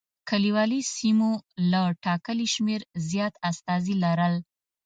[0.29, 1.31] کلیوالي سیمو
[1.71, 4.35] له ټاکلي شمېر زیات استازي لرل.